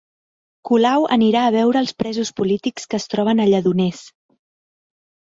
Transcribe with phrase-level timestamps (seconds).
[0.69, 4.01] Colau anirà a veure els presos polítics que es troben a Lledoners